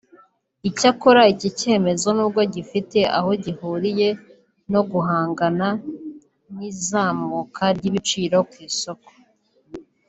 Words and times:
Icyakora 0.69 1.21
iki 1.33 1.49
cyemezo 1.59 2.07
n’ubwo 2.15 2.41
gifite 2.55 2.99
aho 3.17 3.29
gihuriye 3.43 4.09
no 4.73 4.81
guhangana 4.91 5.67
n’izamuka 6.57 7.63
ry’ibiciro 7.77 8.37
ku 8.51 8.55
isoko 8.69 9.09